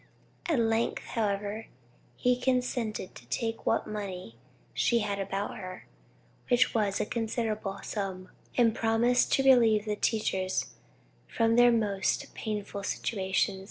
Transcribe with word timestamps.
At 0.47 0.57
length 0.57 1.03
however 1.03 1.67
he 2.15 2.35
consented 2.41 3.13
to 3.13 3.27
take 3.27 3.67
what 3.67 3.85
money 3.85 4.35
she 4.73 5.01
had 5.01 5.19
about 5.19 5.57
her, 5.57 5.85
which 6.49 6.73
was 6.73 6.99
a 6.99 7.05
considerable 7.05 7.77
sum, 7.83 8.29
and 8.57 8.73
promised 8.73 9.31
to 9.33 9.43
relieve 9.43 9.85
the 9.85 9.95
teachers 9.95 10.73
from 11.27 11.55
their 11.55 11.71
most 11.71 12.33
painful 12.33 12.81
situation. 12.81 13.59